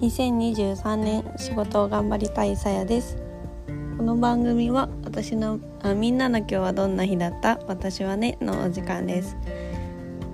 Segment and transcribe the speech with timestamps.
[0.00, 3.18] 2023年仕事を頑張りたいさやです。
[3.98, 7.58] この番組は私のあみんなの今日はどんな日だった？
[7.66, 9.36] 私はねのお時間です。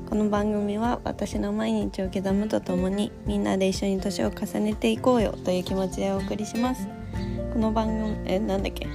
[0.08, 6.86] この番組は私の毎日を刻むとともにみんなで一緒に年を重ねていこうよという気持ちでお送りします。
[7.52, 8.86] この番組えなんだっけ？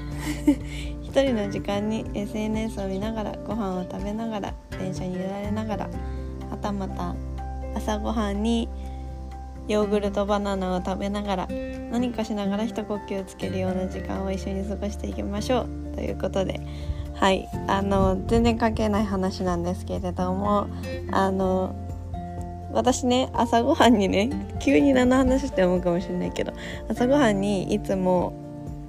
[1.04, 5.90] 一人の時間に SNS を見ながらご飯を食べながら電車に揺られながら
[6.50, 7.14] はたまた
[7.76, 8.70] 朝ごはんに
[9.72, 11.48] ヨーグルトバナナを食べながら
[11.92, 15.96] 何かしながら一呼吸つけるような時間を一緒に過ごしていきましょう。
[15.96, 16.62] ということで
[17.16, 20.68] はいあの全然関係ない話なんですけれども
[21.12, 21.76] あの
[22.74, 26.54] 私ね朝ごはんにね急に何の話して思うかもしれないけど
[26.90, 28.34] 朝ごはんにいつも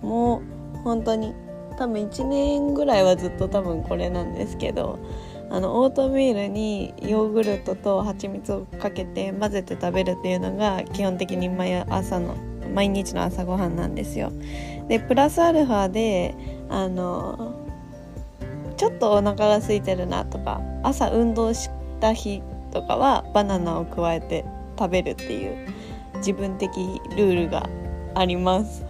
[0.03, 0.43] も
[0.75, 1.35] う本当に
[1.79, 4.99] 多分1年ぐらいはずっと多分これなんですけど
[5.53, 12.37] あのオートミールにヨーグルトと蜂蜜をかけて混ぜて食べるっていうのが基本的に毎朝の
[12.75, 14.33] 毎日の朝ごはんなんですよ。
[14.89, 16.35] でプラスアルファで
[16.71, 17.55] あの
[18.79, 21.69] ちょっとお腹が空いてるなとか朝運動し
[22.01, 22.43] た日
[22.73, 24.47] とかはバナナを加えて
[24.79, 25.69] 食べるっていう
[26.17, 26.71] 自分的
[27.15, 27.69] ルールが
[28.15, 28.87] あります。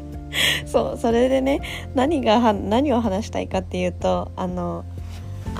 [0.66, 1.62] そうそれでね
[1.94, 4.84] 何が何を話したいかっていうとあの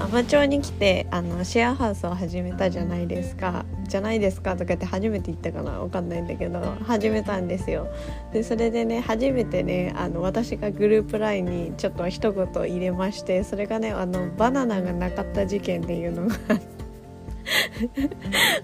[0.00, 3.64] アマチュアに来てあのシェアハウスを始めたじゃないですか。
[3.88, 7.88] じゃないですかとかって初めて言ったかなわかんないんだけど始めたんですよ。
[8.32, 16.36] でそれでね初めてねあの私がグループ LINE にちょっと一言入れましてそれがねあのバナナがなかった事件っていうのが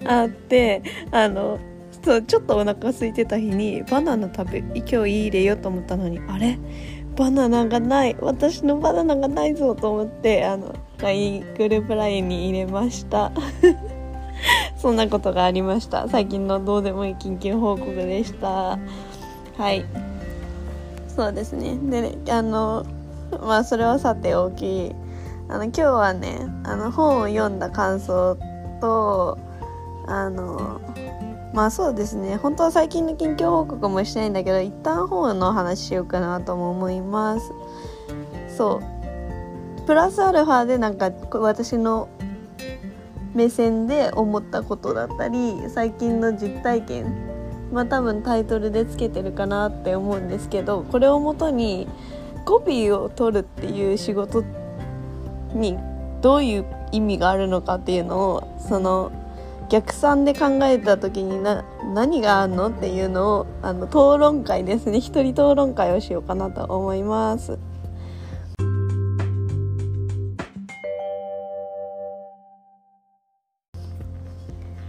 [0.21, 1.59] あってあの
[2.03, 6.59] そうちょっとお腹空いてた日にバナナ食べ今日入れようと思ったのにあれ？
[7.15, 13.31] バナナがない私のバナナがないぞと思ってあの LINE グループ LINE に入れました。
[14.77, 16.07] そんなことがありました。
[16.07, 18.77] 最近のどうでもいい緊急報告でした。
[19.57, 19.85] はい。
[21.07, 21.77] そうですね。
[21.77, 22.85] でねあの
[23.31, 24.93] まあそれはさておき
[25.47, 28.37] あの今日はねあの本を読んだ感想
[28.81, 29.37] と
[30.07, 30.81] あの
[31.55, 32.35] まあそうですね。
[32.35, 37.53] 本当は最近の近況報告もしたいんだけど一旦本の話しようかなとも思います。
[38.49, 38.81] そ
[39.81, 39.85] う。
[39.85, 42.09] プラスアルファでなんか私の
[43.33, 47.05] 目線で思ったことだったり最近の実体験
[47.71, 51.87] まあ多分タイトルでつけてるかなって思うんですけどこれをもとに
[52.45, 54.43] コピーを取るっていう仕事
[55.53, 55.77] に
[56.21, 59.11] どういう意味があるのかっていうのをその
[59.69, 64.99] 逆算で考えた時にな何があるのっていうのをあの討論会ですね。
[64.99, 67.57] 一人討論会をしようかなと思います。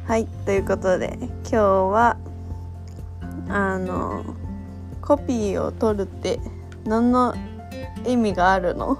[0.06, 2.16] はいということで今日は
[3.48, 4.24] あの
[5.02, 6.38] コピーを取るって
[6.84, 7.34] 何の
[8.06, 8.98] 意味があるの？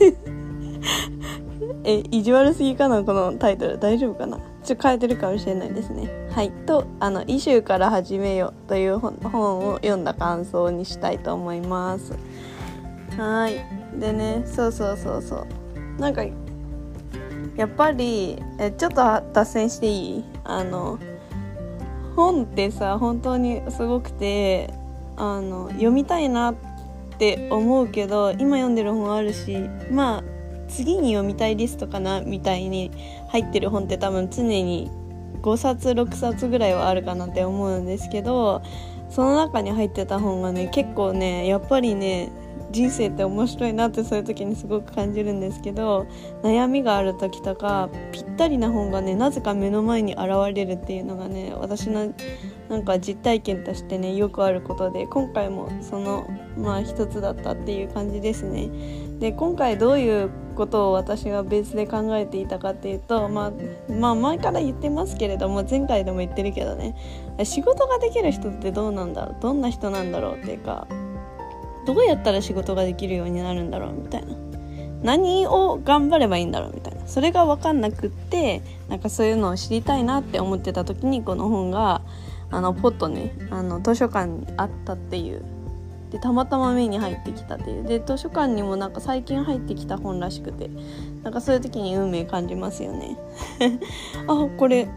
[1.84, 3.78] え意地悪すぎかなこのタイトル。
[3.78, 4.38] 大丈夫かな？
[4.72, 6.08] ちょっと変えてるかもしれないですね。
[6.30, 6.50] はい。
[6.66, 9.14] とあの「イシューから始めよ」という本
[9.68, 12.14] を読んだ感想にしたいと思います。
[13.18, 13.60] はい。
[13.98, 16.00] でねそうそうそうそう。
[16.00, 16.24] なんか
[17.56, 19.02] やっぱりえちょっと
[19.32, 20.24] 脱線していい？
[20.44, 20.98] あの
[22.16, 24.72] 本ってさ本当にすごくて
[25.16, 26.54] あの読みたいなっ
[27.18, 30.24] て思うけど今読んでる本あるしまあ
[30.68, 32.90] 次に読みたいリストかなみたいに
[33.32, 34.90] 入ってる本って多分常に
[35.40, 38.62] 5冊6冊ぐらいはあるかなって思うんですけど
[39.08, 42.30] その中に入ってた本がね結構ねやっぱりね
[42.70, 46.06] 人生って面白いなってそういう時にすごく感じるんですけど
[46.42, 52.14] 悩みがある時とかぴったりな本がねなぜか目の前に現れるっていうのがね私の
[52.70, 56.26] なんか実体験としてねよくあることで今回もその
[56.56, 58.70] まあ一つだったっていう感じですね。
[59.18, 63.52] で今回どういうことを私がベースで考えていたかっていうと、まあ、
[63.92, 66.96] まあ前から言ってますけれども前回でも言ってるけどね。
[67.44, 69.36] 仕事ができる人ってどうなんだろう？
[69.40, 70.86] どんな人なんだろうっていうか
[71.86, 74.36] どうやったら仕事ができるようになるんだろうみたいな。
[75.02, 77.08] 何を頑張ればいいんだろうみたいな。
[77.08, 82.02] それが分かんなくってなんかそういうのを知りたいなって思ってた時にこの本が
[82.50, 85.42] あのポッとねあの図書館にあったっていう
[86.12, 87.84] でたまたま目に入ってきたっていう。
[87.84, 90.70] で図書館にもなんか最近入ってきた本らしくて。
[91.22, 93.16] なんかそういう時に運命感じますよね。
[94.26, 94.88] あこれ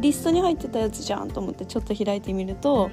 [0.00, 2.90] リストに入ってたやつじゃんと思ってちょっと開いてみると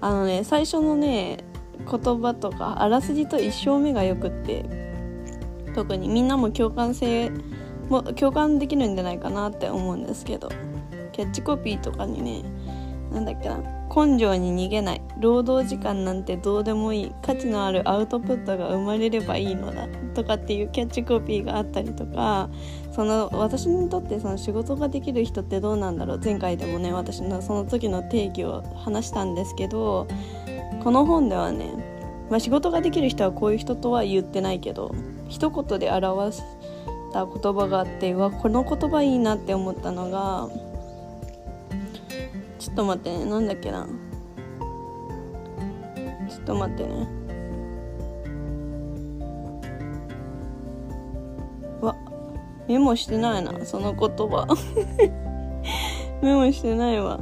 [0.00, 1.44] あのね最初のね
[1.78, 4.64] 言葉とかあらすじと一生目がよくって
[5.72, 7.30] 特にみんなも共感性
[7.88, 10.48] も共感できるんじゃないかなって思うんですけど。
[11.12, 12.42] キャッチコピーとかにね
[13.12, 15.02] なんだっけな根性に逃げない。
[15.18, 17.12] 労働時間なんてどうでもいい。
[17.22, 22.48] 価値のあるアウトプットが生まれればいいのだとかっていうキャッチコピーがあったりとか
[22.92, 26.20] その私にとってその仕事ができる人ってどうなんだろう。
[26.22, 30.06] 前回でもね私のその時の定義を話したんですけど
[30.84, 31.72] この本ではね、
[32.30, 34.94] まあ、仕事ができる人はこういう人とは言ってないけど
[35.28, 36.42] 一言で表し
[37.12, 40.48] た言葉があってわこの言葉いいなって思ったのが
[42.60, 43.24] ちょっと待ってね。
[43.24, 43.86] なんだっけな。
[46.28, 47.08] ちょっと待ってね。
[51.80, 51.96] わ
[52.68, 54.46] メモしてないなその言葉。
[56.22, 57.18] メモしてないわ。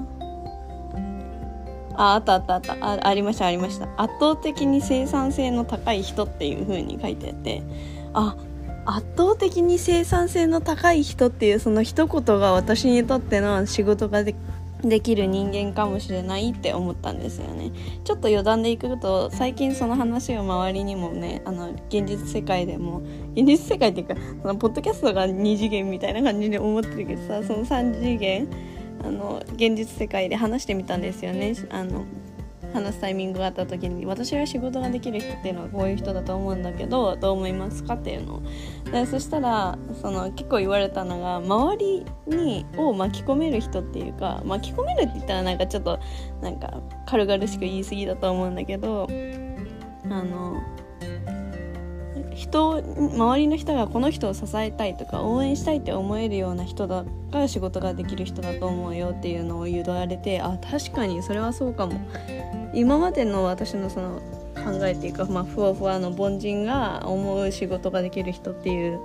[1.95, 2.73] ああったあったあった。
[2.81, 3.87] あありましたありました。
[3.97, 7.63] 圧倒的に生産性の高い人っていう風に書いてあって。
[8.13, 8.37] あ
[8.87, 14.35] 圧倒的に生産性の高い人っていうその一言が私にとっての仕事がで
[14.83, 17.73] できる人間かもしれないって思ったんですよね。
[18.05, 23.03] ちょっと余談でいくと最近その話を周りにもねあの現実世界でも
[23.35, 28.49] 現実世界っていうかそのポッドキャストが2次元みたいな感じで思ってるけどさその3次元
[29.05, 31.55] あの現実世界で話してみたんですよね。
[31.71, 32.05] あの
[32.73, 38.43] 話すタイミングがあった時に私は仕事ができる人っていうのはこういう人だと思うんだけどどう思いますかっていうの
[38.91, 45.99] でそしたらその結構言われたのが周りにを巻き込める人っていうか巻き込めるって言ったらなんかちょっと
[46.43, 49.09] なんか軽々しく言い過ぎだと思うんだけど
[50.11, 50.63] あの
[52.39, 62.01] 人周りの人がこの人を支えたいとか応援したいって思えるような人だから仕事ができる人だと思うよっていうのを誘導られてあ確かにそれはそうかも。
[62.75, 64.21] 今までの私のその
[64.55, 69.01] 考えっていうか、まあ、ふわふわの凡人が思う仕事ができる人っていう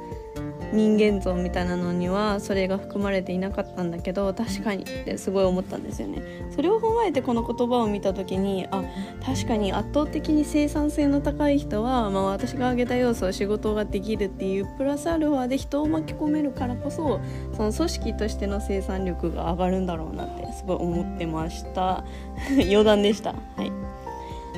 [0.74, 4.84] 人間像みたいなのにはそれが含まれていなかったんだけど確かに。
[4.84, 6.22] ってすごい思ったんですよね。
[6.56, 8.84] それを踏まえてこの言葉を見た時にあ
[9.24, 17.20] 確かに圧倒的に生産性の高い人は、まあ、私が挙げた要素仕事ができるっていうプラスアルファで人を巻き込めるからこそ
[17.56, 22.04] その組織としての生産力が上がるんだろうなってすごい思ってました。
[22.52, 23.36] 余談でした。
[23.56, 23.72] はい。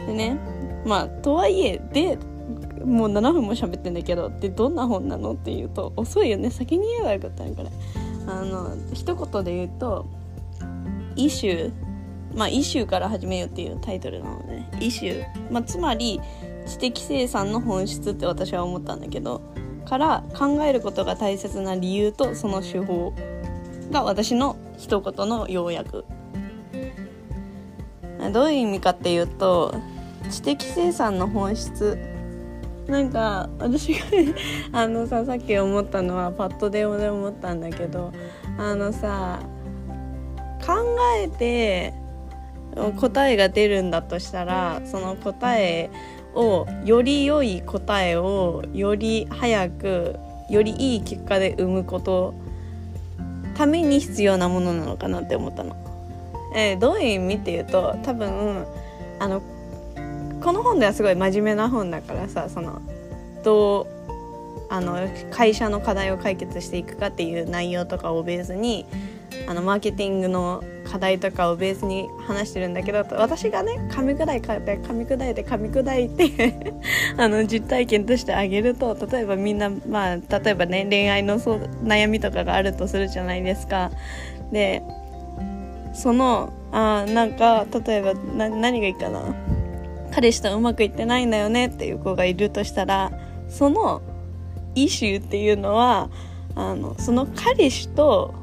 [0.08, 0.38] でね
[0.86, 2.18] まあとはいえで
[2.86, 5.34] もう7分も喋ってんだけどでどんな本なの？
[5.34, 6.52] っていうと遅いよね。
[6.52, 7.70] 先に言えばよかったんこれ。
[8.28, 10.06] あの一言で言うと
[11.16, 11.72] 「イシュー」
[12.36, 16.20] まあ「イシューから始めよう」っていうタイトルなので、ね「イシュー」まあ、つまり
[16.66, 19.42] 知的生産の本質って私は思ったんだけど
[19.86, 23.14] から考えることが大切な理由とその手法
[23.92, 26.06] が私の一言の要約。
[28.34, 29.76] どういう意味かっていうと
[30.32, 32.00] 知的生産の本質
[32.88, 34.00] なんか私が
[34.72, 38.14] あのささっき思ったのはパッと電話で思ったんだけど
[38.58, 39.40] あのさ
[40.66, 40.74] 考
[41.24, 41.94] えて
[43.00, 45.90] 答えが出るんだとしたらその答え
[46.34, 50.16] をより良い答えをより早く
[50.50, 52.34] よりいい結果で生むこと
[53.56, 55.76] ために必要なものなのかなって思ったの。
[56.54, 58.66] えー、どういう意味っていうと多分
[59.20, 59.42] あの
[60.46, 62.80] この本ではすごい真面目な本だからさその
[63.44, 68.86] どうあの会社の課題を解決していくかっていう内容とかをベースに
[69.48, 76.76] あのマーケティングの課題とかをベースに話してるんだけど私がね噛み砕いて噛み砕いて噛み砕いて
[77.18, 83.90] あの実体験としてあげると例えばみんなまあ例えばね恋愛のそう悩みとかがあるとするじゃないですか。
[84.52, 84.84] で
[85.96, 89.55] そのあなんか例えば何がいいかな？
[90.12, 93.12] 彼氏とうまくいってないんだよねっていう子がいるとしたら
[93.50, 94.02] その
[94.76, 96.10] イシューっていうのは
[96.56, 98.34] あのその彼氏と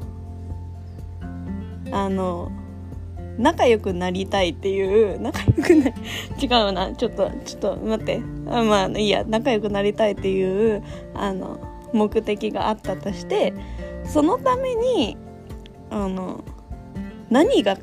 [1.91, 2.51] あの
[3.37, 5.89] 仲良くなりたいっていう仲良くな
[6.39, 8.21] 違うなちょっとちょっと待って。
[8.47, 10.83] あまあいいや仲良くなりたいっていう
[11.15, 11.59] あの
[11.93, 13.53] 目的があったとして
[14.05, 15.17] そのために
[15.89, 16.43] あの
[17.29, 17.77] 何が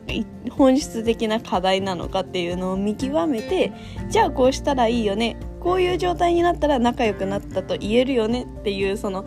[0.50, 3.72] 本質的な課題なのかっていうのを見極めて
[4.08, 9.26] じゃあこうしたらいいよねこういう状態になったら仲良くなったと言えるよねっていうその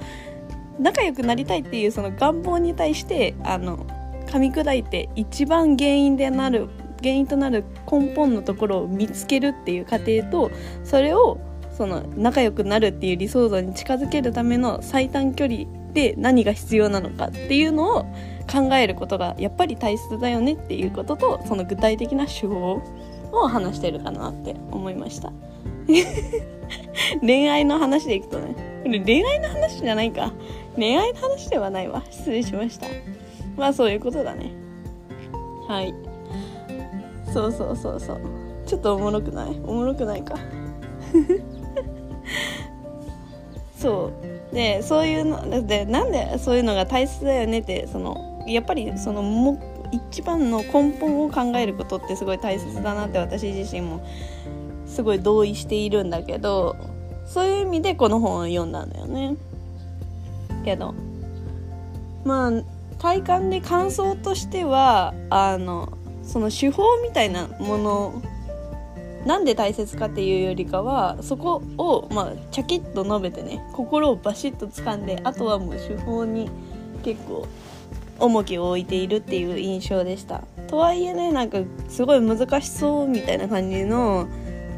[0.79, 3.85] 仲良くなりたいっていうその願望に対してあの
[4.27, 10.51] 噛み砕いて一番原因でなる原因となる根本のところを見つけるっていう過程と
[10.83, 11.39] それを
[11.71, 18.05] その仲良くなるっていう理想像に近づけるための最短距離で何が必要なのかっていうのを
[18.51, 22.81] 考えることがやっぱり大切だよねっていうこととその具体的な手法
[23.31, 25.31] を話してるかなって思いました。
[27.21, 28.55] 恋愛の話でいくとね。
[28.85, 30.31] 恋愛の話じゃないか。
[30.75, 32.03] 恋愛の話ではないわ。
[32.09, 32.87] 失礼しました。
[33.57, 34.51] まあそういうことだね。
[35.67, 35.93] はい。
[37.33, 38.21] そうそうそうそう。
[38.65, 39.49] ちょっとおもろくない？
[39.65, 40.35] おもろくないか。
[43.77, 44.11] そ
[44.51, 44.53] う。
[44.53, 54.05] でそういうのでなんでそういうのが大切だよねってそのやっぱりそのも一番の根本を考えることってすごい大切だなって私自身も
[54.85, 56.75] すごい同意しているんだけど
[57.25, 59.35] そういう意味でこの本を読んだんだよね。
[60.65, 60.93] けど
[62.25, 62.51] まあ
[62.99, 68.21] 体感で感想としてはあのその手法みたいなもの
[69.25, 76.49] なんで大切かっていうよりかはそこをまあチャキッと述べてね心をバシッと掴んであとはもう手法に
[77.03, 77.47] 結構
[78.19, 80.43] 重きを置いているっていう印象でした。
[80.67, 84.27] とはいえねなんかすごい難しそうみたいな感じの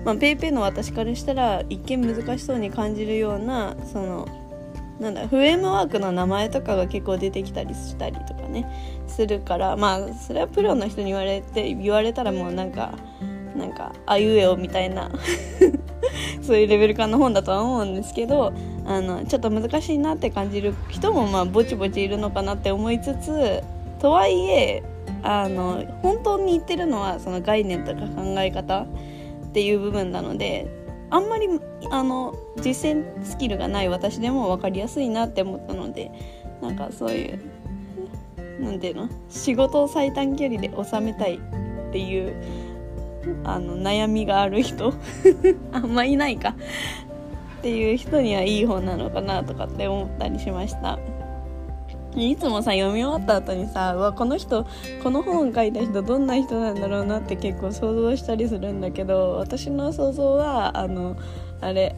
[0.06, 4.28] まあ、ペイペイの私からしたら一見難しそうに感じるようなその
[5.00, 12.94] なんだフレームワークの名前とかが結構出てきたりしたりとかねするからまあそれはプロの人に言われて言われたらもうなんか
[13.58, 15.12] なんかあいうえおみたいな。
[16.46, 18.54] そういうレベル感の本だとは思うんですけど
[18.86, 23.64] あのちょっと難しいなって感じる人もまあぼちぼちいるのかなって思いつつ
[24.00, 24.84] とはいえ
[25.24, 28.88] あの本当に言ってるのはその概念とか考え方っ
[29.54, 30.68] ていう部分なので
[31.10, 31.48] あんまり
[31.92, 36.12] あの実践スキルがない私でも分かりやすいなって思ったので
[36.62, 37.40] なんかそういう
[38.60, 39.10] 何ていうの？
[39.30, 42.34] 仕事を最短距離で収めたいっていう
[43.44, 44.94] あの悩みがある人
[45.72, 46.56] あんまいないか
[47.60, 51.00] っていう人にはいい本なのかなとかって思ったりしました。
[52.16, 54.66] いつもさ読み終わった後にさわこの人
[55.04, 61.18] この本書いた人どんな人なんだろうなって結構想像したりするんだけど私の想像はあの
[61.60, 61.96] あれ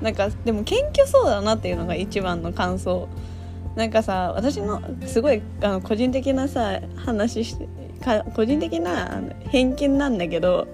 [0.00, 3.08] なんかでも謙虚そうだなっていうのが一番の感想
[3.76, 7.68] なんかさ私のすごいあの個人的なさ話して
[8.02, 10.68] か個人的なあの偏見なんだけど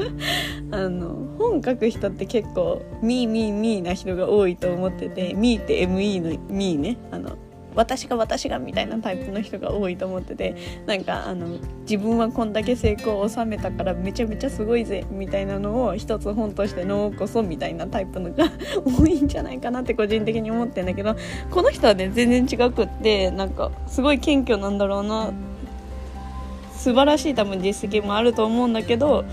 [0.70, 6.96] あの本書く人って結構ミーミーミーな人が多いと思っててミーって ME のミーね。
[7.10, 7.36] あの
[7.74, 10.54] 私が私がみたいなタイプの人が多いと思ってて
[10.86, 18.44] なんかあの自分はこんだけ成功を収めたからめちゃめちゃすごいぜみたいなのを一つ本としてのこそみたいなタイプのが
[18.86, 21.16] 多いんじゃないかなって個人的に思ってんだけど
[21.50, 25.53] この人はね全然違くってなんかすごい謙虚なんだろうなって
[26.84, 29.24] 素晴らしい多分実績もあると思うんだけど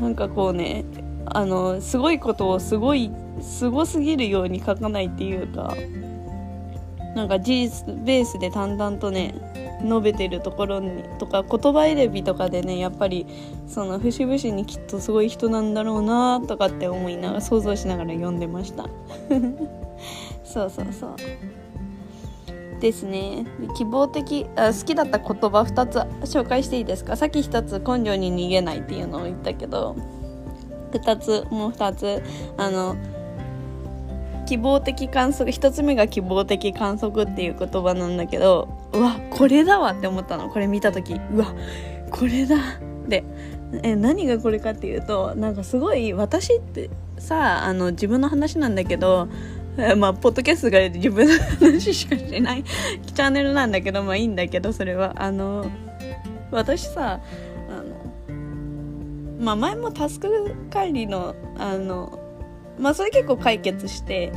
[0.00, 0.86] なんかこうね
[1.26, 3.10] あのすごいことをすごい
[3.42, 5.76] すごすぎるように書かないっていうか
[7.14, 9.34] なんか事実ベースで淡々とね
[9.82, 13.26] 述べてるところにとか言葉選びとかでねやっぱり
[13.68, 18.88] その節々にきっとすごい人なんだろうなとかって思いながら想像しながら読んでました。
[20.44, 21.16] そうそうそう。
[22.82, 23.46] ですね。
[23.76, 25.96] 希望的あ好きだった言葉2つ
[26.30, 27.16] 紹介していいですか？
[27.16, 29.96] さっき1つ根性に逃げないっていうのを言ったけど。
[30.92, 32.22] 2つもう2つ。
[32.58, 32.96] あの
[34.46, 40.50] 希望的観測1つ目が希望的観測っていう言葉なんだけどうわこれだわって思ったの。
[40.50, 41.54] これ見た時うわ
[42.10, 42.56] これだ。
[43.08, 43.24] で
[43.82, 49.28] え何がこれかっていうとなんかすごい私ってさあの自分の話なんだけど
[49.96, 52.64] まあ、ポッドキャストが自分の話しかしない
[53.06, 55.14] チャンネルなんだけど、まあいいんだけど、それは。
[55.16, 55.66] あの、
[56.50, 57.20] 私さ、
[57.70, 58.34] あの、
[59.40, 62.18] まあ前もタスク管理の、あの、
[62.78, 64.32] まあそれ結構解決して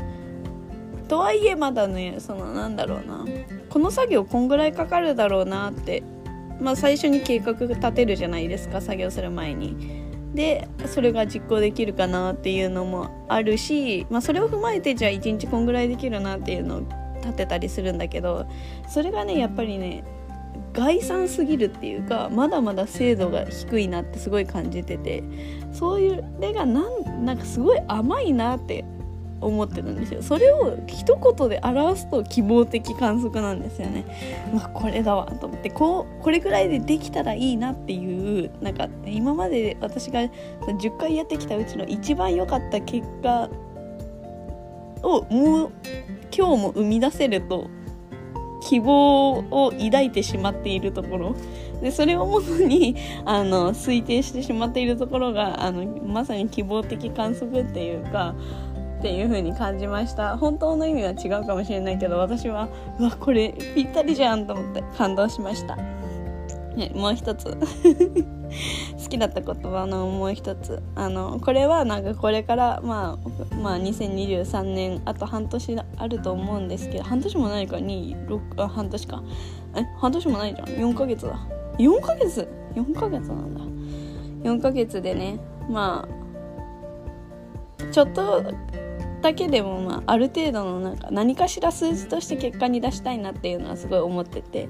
[1.07, 3.25] とはいえまだねそのなんだろうな
[3.69, 6.03] この作業こんぐらいかかるだろうなって
[6.59, 10.04] まあ最初に計画立てるじゃないですか作業する前に。
[10.35, 16.81] でそれが実行できるかなっていうのもあるし、まあ、それを踏まえてじゃあ1日こんぐらいできるなっていうのを
[17.21, 18.45] 立てたりするんだけど
[18.87, 20.03] それがねやっぱりね
[20.73, 25.23] 概算すぎるっていうかまだまだ精度が低いなってすごい感じてて
[25.71, 28.83] そういうれがなんなんかすごい甘いなって
[29.45, 30.21] 思ってるんですよ。
[30.21, 34.05] それを一言で表すと希望的観測なんですよね。
[34.53, 35.69] まあこれだわと思って。
[35.69, 43.49] こうこれくらいでできたらいいなっていうなんか今まで私が10回やってきたうちの一番良かった結果
[45.03, 45.71] をもう
[46.35, 47.69] 今日も生み出せると
[48.61, 51.35] 希望を抱いてしまっているところ。
[51.81, 58.33] でそれをもとにあの推定してしまっているところがあのまさに希望的観測っていうか
[59.05, 60.35] っていう風に感じました。
[60.35, 65.75] 本当の意味は違うかもしれないけど私はうわこれぴったりじゃんと思って感動しました、
[66.75, 67.55] ね、もう一つ。
[68.97, 70.81] 好きだった言葉のもう一つ。
[70.95, 79.21] あのこれはなんかこれからまあまあ2023年あと半年あると思うんですけど半年もないか？2 6あ半年か。
[79.75, 80.67] え半年もないじゃん。
[80.67, 81.37] 4ヶ月だ。
[81.77, 83.61] 4ヶ月？4ヶ月なんだ。
[84.49, 86.07] 4ヶ月でねま
[87.79, 88.43] あちょっと
[89.25, 94.69] だけでも、まあ、ある程度のなんか何かしら数字として結果に出したいなっていうのはすごい思ってて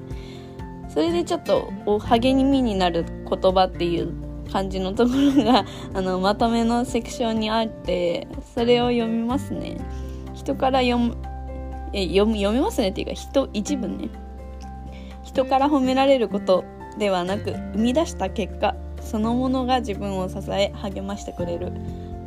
[0.88, 1.70] それでちょっと
[2.00, 4.14] 励みになる言葉っていう
[4.50, 9.76] 感じのところが あのまとめのセクションにあってそれを読みますね。
[10.34, 11.18] 人から読む
[11.92, 12.90] え読み読みますね。
[12.90, 14.08] っていうか人一文ね。
[15.24, 16.64] 人から褒められること
[16.98, 21.74] ではなく生み出した結果そのものが自分を支え励ましてくれる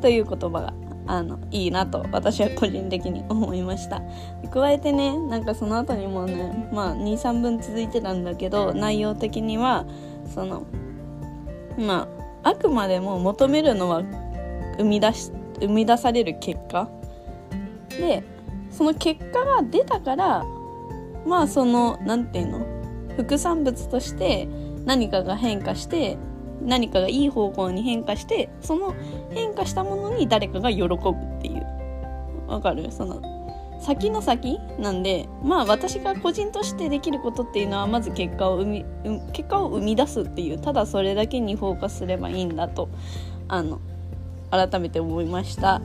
[0.03, 0.75] という言葉が
[1.09, 4.03] あのいいなと私は個人的に思いました。
[4.51, 9.87] 加えてねなんかその後にもねまあ23分続いてたんだけど内容的には
[10.35, 10.67] その
[11.79, 12.07] ま
[12.43, 14.03] ああくまでも求めるのは
[14.77, 16.89] 生み出し生み出される結果。
[17.89, 18.23] で
[18.71, 20.45] その結果が出たから
[21.27, 22.67] まあその何て言うの？
[23.17, 24.47] 副産物として
[24.85, 26.19] 何かが変化して
[26.63, 28.95] 何かがいい方向に変化してその
[29.39, 31.67] 変化したものに誰かが喜ぶっていう。
[32.49, 32.91] わかる？
[32.91, 33.23] その
[33.81, 38.85] 先の先なんでまあ私が個人としてできることっていうのはまず結果を生み
[39.33, 42.89] 結果を生み出すっていうただそれだけにフォーカスすればいいんだと
[43.47, 43.81] あの
[44.51, 45.81] 改めて思いました。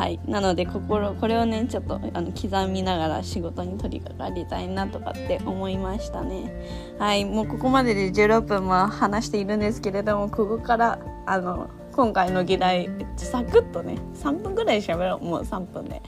[0.00, 0.18] はい。
[0.24, 6.50] なので心これをねちょっとあの刻みながら仕事に取り掛かりたいなとかって思いましたね。
[6.98, 7.26] はい。
[7.26, 12.88] もうここまでで16分は話しているんですけれどもここからあの今回の議題
[13.18, 15.22] サクッとね3分ぐらい喋ろう。
[15.22, 16.00] もう3分で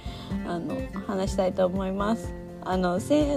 [0.47, 0.75] あの
[1.07, 2.35] 話したいと思います。
[2.65, 3.29] あの背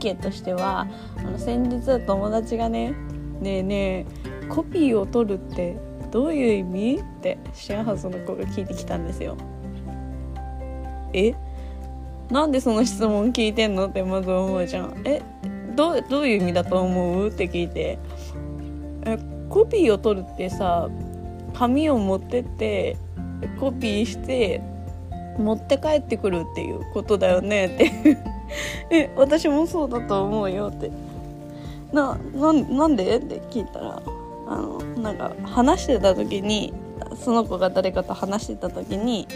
[0.00, 2.94] 景としてはあの先日友達がね
[3.38, 4.06] 「ねえね
[4.42, 5.76] えコピーを取るって
[6.10, 9.36] どういう意味?」ってシェアハウスの子が聞いてきたんですよ。
[11.14, 11.34] え
[12.30, 15.02] なんでその質問聞いてんのってまず思うじゃん。
[15.04, 15.22] え
[15.76, 17.28] どどういう意味だと思う？
[17.28, 17.98] って聞いて。
[19.06, 20.88] えコピーを取るってさ
[21.54, 22.96] 紙を持ってって
[23.60, 24.60] コピーして
[25.38, 27.66] 持って帰ってくるっていうことだよね？
[27.66, 27.92] って。
[28.90, 30.90] え私もそうだと思うよって。
[31.92, 33.18] ななんで？
[33.18, 34.02] って聞いたら
[34.48, 36.72] あのなんか話してた時に
[37.16, 39.28] その子が誰かと話してた時に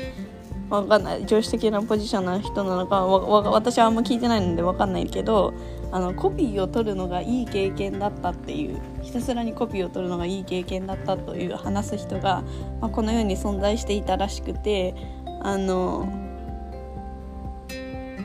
[0.71, 5.55] わかんない常識的なポジションの人なのか私はあんま聞いてないのでわかんないけど
[5.91, 12.43] あのコピーを取るのがいい経験だったっていうひたすらにコピーを取るのがいい経験だったという話す人が、
[12.81, 14.95] まあ、この世に存在していたらしくて
[15.41, 16.13] あの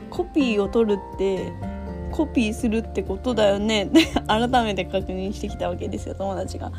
[0.10, 1.54] コピーを取るって
[2.12, 6.72] コピーするってことだよねって改めて確認してきたわけですよ友達が。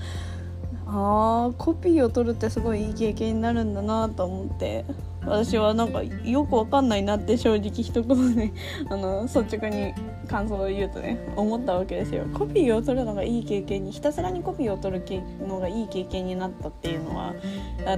[0.86, 4.84] あーコピーを取るってすごいいい経験になるんだなと思って
[5.26, 8.52] 私はなんかよくわかんないなって正直一言で
[8.88, 9.94] あの率直に
[10.28, 12.24] 感想を言うとね思ったわけですよ。
[12.34, 15.04] コピーを取るのがいい経験にひたすらにコピーを取る
[15.46, 17.34] のがいい経験になったっていうのは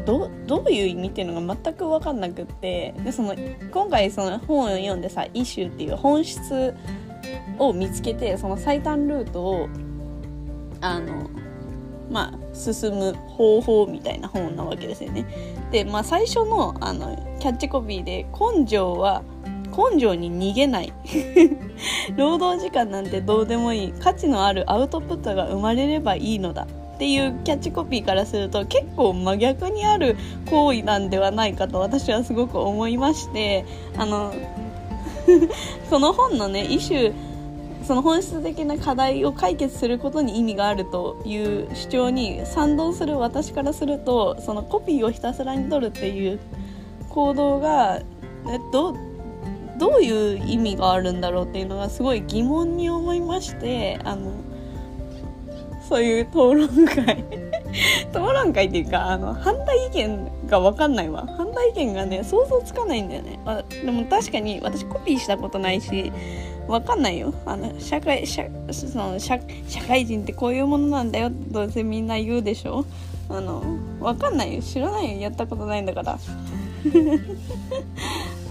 [0.05, 3.35] どどういう意味っていうのが全く分かんなくってでその
[3.71, 6.75] 今回その本を読んでさ「イシュー」っていう本質
[7.59, 9.69] を見つけてその最短ルートを
[10.81, 11.31] あの
[12.11, 15.27] まあ、進む方法みたいな本なわけですよね。
[15.71, 19.23] で、まあ、最初のあのキャッチコピーで「根性は
[19.77, 20.93] 根性に逃げない」
[22.17, 23.93] 労働時間なんてどうでもいい。
[23.93, 30.17] 価値のあるアウトプットが生まれればいいのだっていうキャッチコピーからすると結構真逆にある
[30.49, 33.65] 行為なんではないかと私はすごく思いまして。
[33.99, 34.33] あの
[35.91, 37.15] その本のねイシュ
[37.87, 46.41] その本質的な課題を解決することに意味があるという主張に賛同する私からするとそのコピーをひたすらに取るっていう
[47.11, 48.01] 行動が
[48.73, 48.97] ど
[49.79, 54.33] どういう意味があるんだろうっていうのがすごい疑問に思いましてあの
[55.89, 57.25] そういう討論会。
[58.11, 61.29] 討論会っていうかあの反対意見が分かんないわ。
[61.37, 66.11] 反対意見がね想像つかないんだよね、あ、でも確かに私コピーしたことないし
[66.69, 67.33] わかんないよ。
[67.45, 71.31] あの社会社その社社会人ってこういうものなんだよ。
[71.31, 72.85] どうせみんな言うでしょ。
[73.29, 73.63] あの
[74.01, 74.63] わかんないよ。
[74.63, 75.19] 知らないよ。
[75.19, 76.15] やったことないんだから。
[76.17, 76.19] っ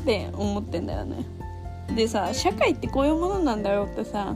[0.05, 1.25] て思ってんだよね。
[1.95, 4.35] でさ社会ってこういうものなんだよってさ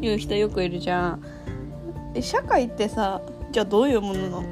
[0.00, 1.22] 言う人よくいるじゃん。
[2.20, 3.20] 社会ってさ
[3.52, 4.44] じゃあどういうものなの？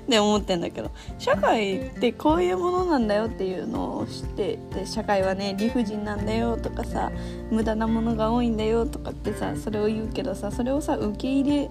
[0.00, 7.10] って思ってんだけど社会ってこういうものなんだよっていうのを知ってで社会はね理不尽なんだよとかさ
[7.50, 11.70] 無駄なものが多いんだよとかってさそれを言うけどさそれをさ受け入れ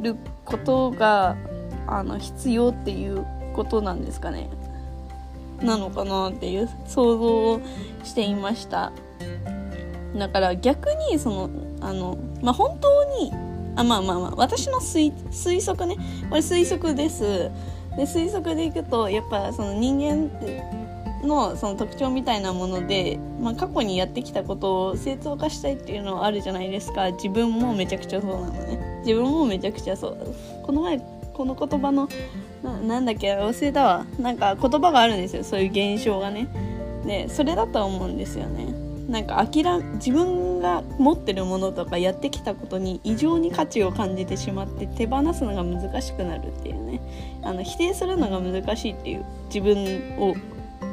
[0.00, 1.36] ることが
[1.86, 4.50] あの必要っていうことなんですかね。
[5.60, 7.60] なのかなっていう想像を
[8.04, 8.92] していました。
[10.16, 13.32] だから逆にそのあのまあ本当に
[13.78, 15.12] あまあまあまあ私の推
[15.64, 15.96] 測ね。
[16.28, 17.50] これ推測です。
[17.96, 20.62] で推測でいくとやっぱその人間って
[21.26, 27.10] のその特徴みたいなもので、まあ、過去にやってきたことを正当化したいっていうのはあるじゃないですか。
[27.12, 29.02] 自分もめちゃくちゃそうなのね。
[29.04, 30.34] 自分もめちゃくちゃそう。
[30.64, 30.98] この前
[31.32, 32.08] この言葉の
[32.62, 34.06] ななんだっけ忘れたわ。
[34.18, 35.44] なんか言葉があるんですよ。
[35.44, 36.48] そういう現象がね。
[37.06, 38.74] でそれだと思うんですよね。
[39.08, 39.64] なんか諦
[39.94, 47.00] 自分が持ってるものとかやってきたことに異常に価値を感じてしまって手放すのが難しくなるっていうね。
[47.42, 50.34] あの否定するのが難しいっていう自分を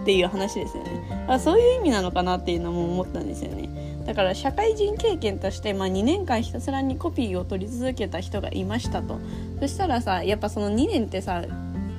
[0.03, 1.25] っていう話ですよね。
[1.27, 3.69] あそういう意味なのかなっていうのも思ったんですよね。
[4.05, 9.19] だから社会人経験として、まあ、2年間ひたすらにコピーを取り続けた人がいましたと。
[9.59, 11.43] そしたらさやっぱその2年ってさ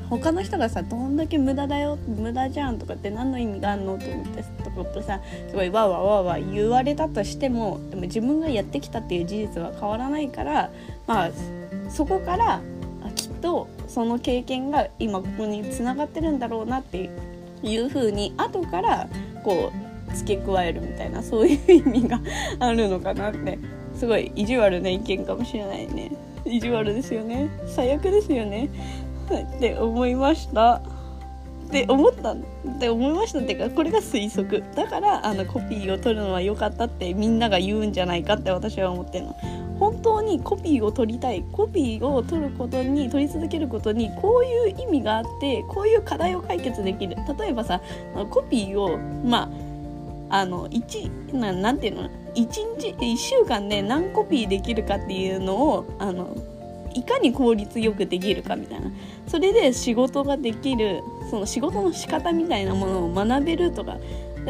[0.09, 4.45] 他の人がさどんだけ無駄だよ無駄じゃんとかって何の意味があるのと思って
[4.77, 10.71] とかってさすごいわーわーわーわー言われたとしてもでも自分がやってきたっていう事実は変わらないから
[11.07, 11.31] まあ
[11.89, 12.61] そこから
[13.15, 17.11] きっとその経験が今ここにつながってるんだろうなって
[17.63, 19.09] いう風に後から
[19.43, 19.73] こ
[20.11, 22.21] う付け加えるみたいなそういう意味が
[22.61, 23.59] あるのかなって
[23.95, 26.13] すごい意地悪な意見かもしれないね。
[26.45, 27.51] 意地悪ですよね。
[27.67, 28.69] 最悪ですよね。
[29.57, 30.81] って思いました
[31.67, 32.37] って思ったっ
[32.79, 34.63] て思いましたっていうかこれが推測。
[34.75, 39.37] だからあのコピーを取るのは良かったってみんなが言うんじゃないかって私は思ってるの。
[39.79, 47.17] 本当にコピーを取りたいコピーを取ることに取り続けることにこういう意味があってこういう課題を解決できる。
[47.39, 47.83] 例えばさ
[48.31, 49.51] コピーをま
[50.31, 52.47] ああの1ななんていうの？1
[52.79, 56.37] 日1週間で何コピーできるかっていうのをあの
[56.97, 58.91] いかに効率よくできるかみたいな。
[59.27, 63.99] それで仕事ができるその仕事の仕方みたいなものを学べるとか。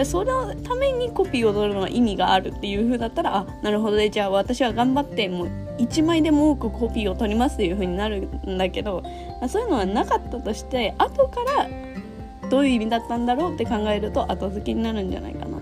[0.04, 4.11] そのためにコピーを取るのは意味があるっていう風だったらあなるほどね。
[4.11, 9.02] じゃあ私は頑張ってもう1枚でも多くコピーを取りますっていう風になるんだけど
[9.48, 11.68] そういうのはなかったとして後から
[12.50, 15.56] どういう意味だったんだろうって考えると後付けになるんじゃないかな。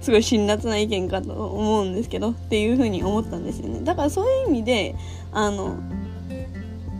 [0.00, 3.80] すごい辛辣な意見かと思うんですけどっていう風に思ったんですよね。
[3.82, 4.94] だからそういう意味で
[5.32, 5.76] あの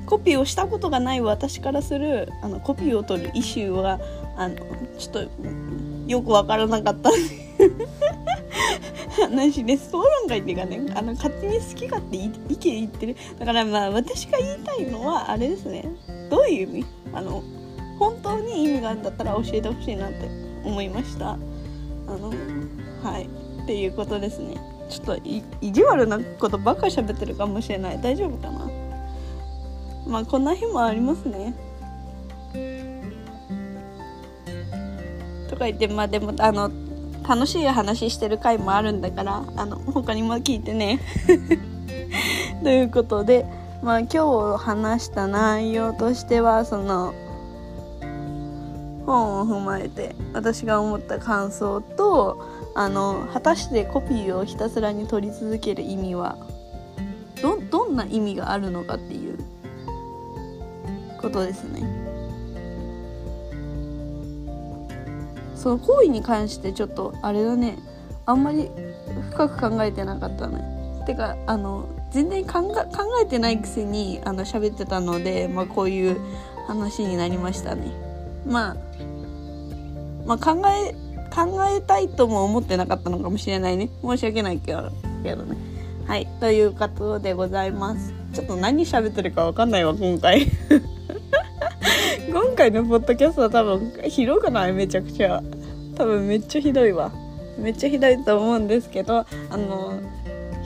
[0.06, 4.00] コピーをしたことがない私からするあのコピーを取るイシューは
[4.36, 4.56] あの
[4.98, 5.26] ちょっと
[6.06, 7.10] よくわからなかった
[9.20, 13.16] 話です討論会っていうかねあの勝手に好き勝手意見言ってる。
[13.38, 15.84] だからまあ私が言いたいのはあれですね。
[16.30, 16.86] どういう意味？
[17.12, 17.42] あの
[17.98, 20.30] 本当に意味があるんだったら教えてほしいなって
[20.64, 21.36] 思いました。
[22.08, 22.32] あの？
[23.02, 23.28] はい。
[23.62, 24.56] っていうことですね。
[24.88, 25.42] ちょっと意
[25.72, 28.00] 地悪なことばっかり喋ってるかもしれない。
[28.00, 28.66] 大丈夫かな？
[30.06, 31.54] まあこんな日もありますね。
[35.50, 36.70] とか言ってまあでもあの
[37.28, 41.00] 楽しい話してる回もあるんだからあの他にも聞いてね。
[42.64, 43.44] ということで
[43.82, 47.12] まあ今日話した内容としてはその
[49.08, 56.36] 本を踏まえて私が思った感想とあの果たしてコピーをひたすらに取り続ける意味は
[57.42, 59.38] どどんな意味があるのかっていう
[61.20, 61.82] ことですね。
[65.54, 67.78] その行為に関してちょっとあれだね。
[68.26, 68.70] あんまり
[69.30, 70.62] 深く考えてなかったね。
[71.06, 72.72] てかあの全然考
[73.22, 76.20] えてないくせにあの喋ってたので、まあ、こういう
[76.66, 78.07] 話になりましたね。
[78.46, 78.76] まあ
[80.26, 80.94] まあ考え
[81.34, 83.90] 考えたいとも思ってなかったのかもしれないね。
[84.02, 84.90] 申し訳ないけど
[85.22, 85.56] けどね。
[86.06, 86.26] はい。
[86.40, 88.14] ということでございます。
[88.32, 90.46] ちょっと何喋ってるか分かんないわ今回。
[92.32, 94.72] 今回のポッドキャストは多分ひどくない？
[94.72, 95.42] めちゃくちゃ。
[95.96, 97.10] 多分めっちゃひどいわ。
[97.58, 99.18] めっちゃひどいと思うんですけど
[99.50, 99.98] あの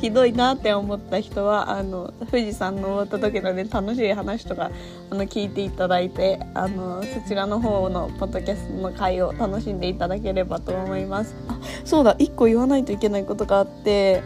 [0.02, 4.72] ひどいなって思った人はあの富士山登った時のね楽しい話とか
[5.10, 11.36] あの聞いていただいてあのそちらの方のポッドキャストの回を楽しんでいただければと思います。
[11.46, 14.24] あそうだ1個言わないといけないことがあって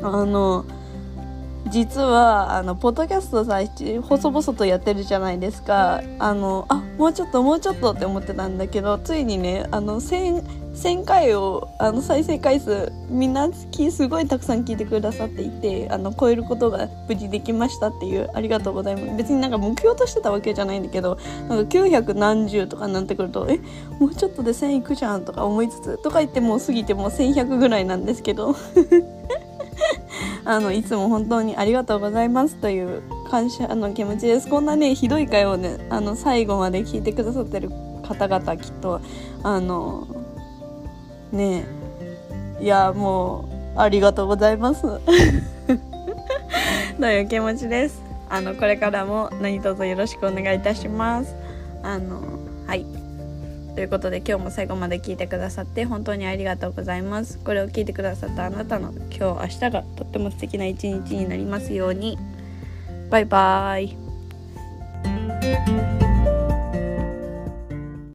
[0.00, 0.64] あの
[1.66, 6.02] 実はあのポッドキャストさ細々とやってるじゃないですか。
[6.18, 19.16] あのあもうちょっともうちょっとって思ってたんだけどついにねあの 1000, 1000回をあの再生回数みんなすごいたくさん聞いてくださっていてあの超えることが無事できましたっていうありがとうございます。
[19.16, 23.58] 別になんか目標としてたわけじゃないんだけどなんか900何十とかになってくるとえ
[23.98, 28.54] もうちょっとで1000いくじゃんとか思いつつとか言ってもう過ぎてもう1100ぐらいなんですけど。
[30.44, 34.48] あのいつも本当にありがとうございますという感謝の気持ちです。
[34.48, 37.70] こんなねひどい会をねあの最後まで聞いてくださってる
[38.02, 39.00] 方々きっと
[39.42, 40.06] あの
[41.32, 41.64] ね
[42.60, 42.64] え。
[42.64, 44.82] いやもうありがとうございます。
[47.00, 48.02] という気持ちです？
[48.28, 51.34] あのこれからも何卒よろしくお願いいたします。
[51.82, 52.20] あの
[52.66, 52.84] はい。
[53.74, 57.38] ということで今日も最後まで聞いてくださって本当にありがとうございます。
[57.38, 62.18] これを聞いてくださったあなたの今日明日がとっても素敵な一日になりますように。
[63.10, 63.96] バイバーイ。